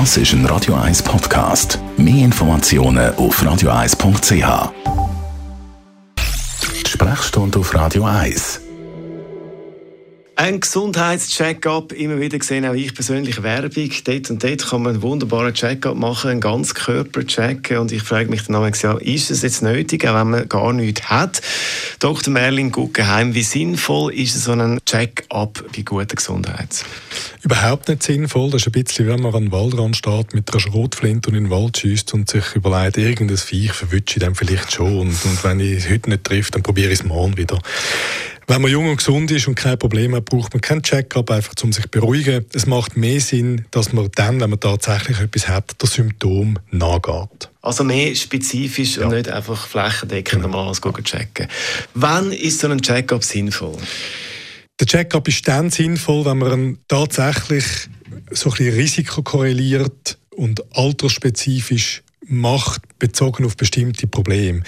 [0.00, 1.78] Das ist ein Radio 1 Podcast.
[1.96, 4.72] Mehr Informationen auf radio1.ch.
[6.84, 8.63] Sprechstunde auf Radio 1.
[10.44, 13.90] Ein Gesundheitscheck-up, immer wieder gesehen, auch ich persönlich Werbung.
[14.04, 17.74] Dort und dort kann man einen wunderbaren Check-up machen, einen Ganzkörper-Check.
[17.80, 21.08] Und ich frage mich dann ja, ist es jetzt nötig, auch wenn man gar nichts
[21.08, 21.40] hat?
[21.98, 22.30] Dr.
[22.30, 26.84] Merlin Guggenheim, wie sinnvoll ist so ein Check-up bei guter Gesundheit?
[27.42, 28.50] Überhaupt nicht sinnvoll.
[28.50, 31.44] Das ist ein bisschen, wenn man an den Waldrand steht, mit einer Schrotflinte und in
[31.44, 34.98] den Wald schießt und sich überlegt, irgendein Viech verwünsche ich dann vielleicht schon.
[34.98, 37.58] Und, und wenn ich es heute nicht treffe, dann probiere ich es morgen wieder.
[38.46, 41.54] Wenn man jung und gesund ist und kein Problem hat, braucht man keinen Check-up, einfach
[41.62, 42.44] um sich zu beruhigen.
[42.52, 47.50] Es macht mehr Sinn, dass man dann, wenn man tatsächlich etwas hat, das Symptom nachgeht.
[47.62, 49.04] Also mehr spezifisch ja.
[49.04, 50.56] und nicht einfach flächendeckend genau.
[50.56, 51.48] mal alles checken.
[51.94, 53.78] Wann ist so ein Check-up sinnvoll?
[54.78, 57.64] Der Check-up ist dann sinnvoll, wenn man tatsächlich
[58.30, 64.62] so ein bisschen Risiko korreliert und altersspezifisch macht, bezogen auf bestimmte Probleme.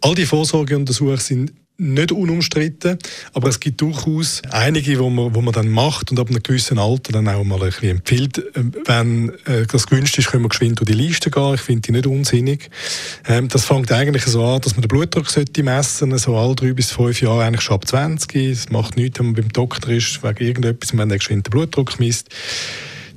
[0.00, 2.98] All die Vorsorgeuntersuchungen sind nicht unumstritten,
[3.34, 6.78] aber es gibt durchaus einige, wo man, wo man dann macht und ab einem gewissen
[6.78, 8.42] Alter dann auch mal ein bisschen empfiehlt.
[8.54, 11.54] Ähm, wenn äh, das gewünscht ist, können wir geschwind durch die Liste gehen.
[11.54, 12.70] Ich finde die nicht unsinnig.
[13.26, 16.72] Ähm, das fängt eigentlich so an, dass man den Blutdruck sollte messen, so alle drei
[16.72, 18.34] bis fünf Jahre, eigentlich schon ab 20.
[18.34, 21.98] Es macht nichts, wenn man beim Doktor ist, wegen irgendetwas, wenn der geschwind den Blutdruck
[21.98, 22.30] misst.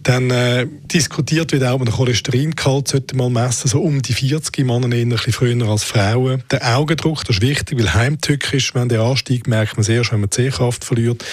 [0.04, 4.96] Dann äh, diskutiert wird auch, man Cholesteringehalt sollte mal messen, so um die 40 Männer
[4.96, 6.44] eher ein bisschen früher als Frauen.
[6.52, 10.32] Der Augendruck, das ist wichtig, weil heimtückisch, wenn der ansteigt, merkt man sehr, wenn man
[10.32, 11.26] Sehkraft verliert.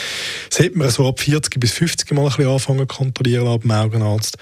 [0.50, 4.36] Sollte man so ab 40 bis 50 Mal ein bisschen anfangen kontrollieren ab dem Augenarzt.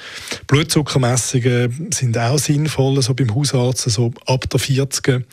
[0.46, 5.24] Blutzuckermessungen sind auch sinnvoll, so beim Hausarzt, so ab der 40.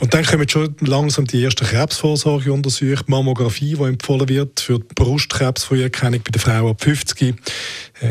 [0.00, 6.20] Und dann kommen schon langsam die ersten Krebsvorsorgeuntersuchungen, Mammographie, die empfohlen wird für die Brustkrebsfrüherkennung
[6.24, 7.34] bei der Frau ab 50.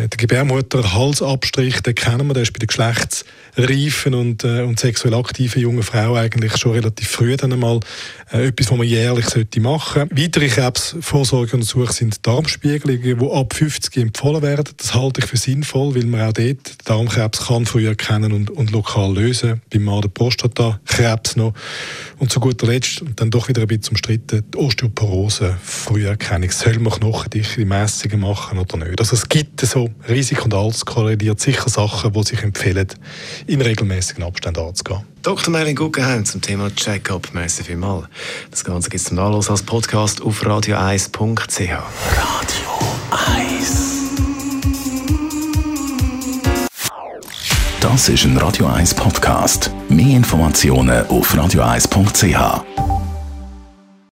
[0.04, 5.14] Äh, der Gebärmutter-Halsabstrich, den kennen wir, der ist bei den geschlechtsreifen und, äh, und sexuell
[5.14, 7.80] aktiven jungen Frauen eigentlich schon relativ früh dann einmal
[8.32, 10.24] äh, etwas, was man jährlich sollte machen sollte.
[10.24, 14.66] Weitere Krebsvorsorgeuntersuchungen sind Darmspiegelungen, die ab 50 empfohlen werden.
[14.78, 18.72] Das halte ich für sinnvoll, weil man auch dort Darmkrebs kann früh erkennen und, und
[18.72, 19.62] lokal lösen.
[19.72, 21.54] Beim Mann der Prostatakrebs noch.
[22.20, 26.52] Und zu guter Letzt, und dann doch wieder ein bisschen umstritten, die Osteoporose, Früherkennung.
[26.52, 29.00] Soll man knochendichte Messungen machen oder nicht?
[29.00, 32.88] Also es gibt so Risiko und alles korreliert sicher Sachen, die sich empfehlen,
[33.48, 35.02] in regelmäßigen Abständen anzugehen.
[35.22, 35.52] Dr.
[35.52, 37.30] Merlin Guggenheim zum Thema Check-up.
[37.34, 38.08] Merci vielmals.
[38.52, 41.60] Das Ganze gibt es zum Nachlass als Podcast auf radio1.ch.
[41.60, 42.74] Radio
[43.12, 43.94] 1
[47.80, 49.70] Das ist ein Radio 1 Podcast.
[49.90, 52.93] Mehr Informationen auf radio1.ch.